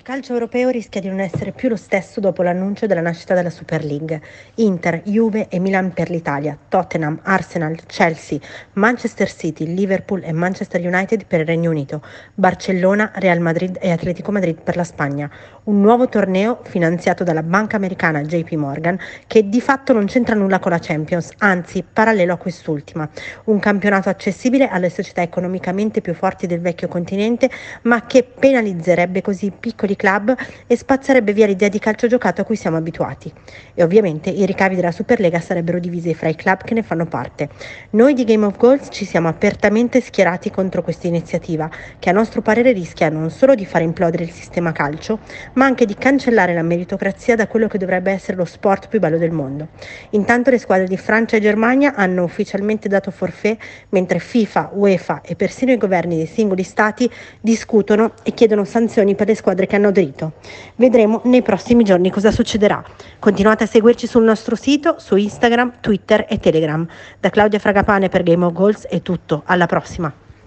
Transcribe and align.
Il 0.00 0.06
calcio 0.06 0.32
europeo 0.32 0.70
rischia 0.70 0.98
di 0.98 1.08
non 1.08 1.20
essere 1.20 1.52
più 1.52 1.68
lo 1.68 1.76
stesso 1.76 2.20
dopo 2.20 2.42
l'annuncio 2.42 2.86
della 2.86 3.02
nascita 3.02 3.34
della 3.34 3.50
Super 3.50 3.84
League. 3.84 4.18
Inter, 4.54 5.02
Juve 5.04 5.48
e 5.50 5.58
Milan 5.58 5.92
per 5.92 6.08
l'Italia, 6.08 6.56
Tottenham, 6.70 7.20
Arsenal, 7.22 7.76
Chelsea, 7.84 8.38
Manchester 8.72 9.30
City, 9.30 9.66
Liverpool 9.66 10.22
e 10.24 10.32
Manchester 10.32 10.80
United 10.82 11.26
per 11.26 11.40
il 11.40 11.46
Regno 11.46 11.68
Unito, 11.68 12.02
Barcellona, 12.32 13.12
Real 13.16 13.40
Madrid 13.40 13.76
e 13.78 13.90
Atletico 13.90 14.32
Madrid 14.32 14.62
per 14.62 14.76
la 14.76 14.84
Spagna. 14.84 15.30
Un 15.64 15.82
nuovo 15.82 16.08
torneo 16.08 16.60
finanziato 16.64 17.22
dalla 17.22 17.42
banca 17.42 17.76
americana 17.76 18.22
JP 18.22 18.52
Morgan 18.52 18.98
che 19.26 19.50
di 19.50 19.60
fatto 19.60 19.92
non 19.92 20.06
c'entra 20.06 20.34
nulla 20.34 20.58
con 20.58 20.70
la 20.70 20.78
Champions, 20.80 21.32
anzi 21.36 21.84
parallelo 21.84 22.32
a 22.32 22.38
quest'ultima. 22.38 23.06
Un 23.44 23.58
campionato 23.58 24.08
accessibile 24.08 24.68
alle 24.68 24.88
società 24.88 25.20
economicamente 25.20 26.00
più 26.00 26.14
forti 26.14 26.46
del 26.46 26.60
vecchio 26.60 26.88
continente 26.88 27.50
ma 27.82 28.06
che 28.06 28.24
penalizzerebbe 28.24 29.20
così 29.20 29.50
piccoli 29.50 29.88
piccoli 29.90 29.96
club 29.96 30.36
e 30.66 30.76
spazzerebbe 30.76 31.32
via 31.32 31.46
l'idea 31.46 31.68
di 31.68 31.78
calcio 31.78 32.06
giocato 32.06 32.40
a 32.40 32.44
cui 32.44 32.56
siamo 32.56 32.76
abituati. 32.76 33.32
E 33.74 33.82
ovviamente 33.82 34.30
i 34.30 34.46
ricavi 34.46 34.76
della 34.76 34.92
Superlega 34.92 35.40
sarebbero 35.40 35.78
divisi 35.78 36.14
fra 36.14 36.28
i 36.28 36.34
club 36.34 36.62
che 36.62 36.74
ne 36.74 36.82
fanno 36.82 37.06
parte. 37.06 37.48
Noi 37.90 38.14
di 38.14 38.24
Game 38.24 38.44
of 38.44 38.56
Goals 38.56 38.88
ci 38.90 39.04
siamo 39.04 39.28
apertamente 39.28 40.00
schierati 40.00 40.50
contro 40.50 40.82
questa 40.82 41.06
iniziativa, 41.06 41.68
che 41.98 42.10
a 42.10 42.12
nostro 42.12 42.42
parere 42.42 42.72
rischia 42.72 43.08
non 43.08 43.30
solo 43.30 43.54
di 43.54 43.64
far 43.64 43.82
implodere 43.82 44.24
il 44.24 44.30
sistema 44.30 44.72
calcio, 44.72 45.20
ma 45.54 45.64
anche 45.64 45.86
di 45.86 45.94
cancellare 45.94 46.54
la 46.54 46.62
meritocrazia 46.62 47.36
da 47.36 47.46
quello 47.46 47.66
che 47.66 47.78
dovrebbe 47.78 48.10
essere 48.10 48.36
lo 48.36 48.44
sport 48.44 48.88
più 48.88 48.98
bello 48.98 49.18
del 49.18 49.30
mondo. 49.30 49.68
Intanto 50.10 50.50
le 50.50 50.58
squadre 50.58 50.86
di 50.86 50.96
Francia 50.96 51.36
e 51.36 51.40
Germania 51.40 51.94
hanno 51.94 52.22
ufficialmente 52.24 52.88
dato 52.88 53.10
forfait, 53.10 53.58
mentre 53.90 54.18
FIFA, 54.18 54.70
UEFA 54.74 55.20
e 55.22 55.34
persino 55.36 55.72
i 55.72 55.76
governi 55.76 56.16
dei 56.16 56.26
singoli 56.26 56.62
stati 56.62 57.10
discutono 57.40 58.12
e 58.22 58.32
chiedono 58.32 58.64
sanzioni 58.64 59.14
per 59.14 59.26
le 59.26 59.34
squadre 59.34 59.66
che 59.66 59.76
hanno 59.76 59.79
aderito. 59.88 60.32
Vedremo 60.76 61.20
nei 61.24 61.42
prossimi 61.42 61.84
giorni 61.84 62.10
cosa 62.10 62.30
succederà. 62.30 62.82
Continuate 63.18 63.64
a 63.64 63.66
seguirci 63.66 64.06
sul 64.06 64.24
nostro 64.24 64.56
sito, 64.56 64.96
su 64.98 65.16
Instagram, 65.16 65.74
Twitter 65.80 66.26
e 66.28 66.38
Telegram. 66.38 66.86
Da 67.18 67.30
Claudia 67.30 67.58
Fragapane 67.58 68.08
per 68.08 68.22
Game 68.22 68.44
of 68.44 68.52
Goals 68.52 68.86
è 68.86 69.02
tutto, 69.02 69.42
alla 69.46 69.66
prossima! 69.66 70.29